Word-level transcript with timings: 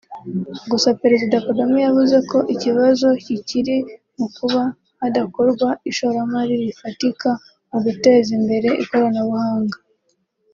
Gusa 0.71 0.89
Perezida 1.01 1.35
Kagame 1.45 1.77
yavuze 1.87 2.17
ko 2.29 2.37
ikibazo 2.53 3.07
kikiri 3.23 3.77
mu 4.17 4.27
kuba 4.35 4.61
hadakorwa 5.01 5.69
ishoramari 5.89 6.53
rifatika 6.63 7.29
mu 7.69 7.77
guteza 7.85 8.29
imbere 8.39 8.69
ikoranabuhanga 8.83 9.77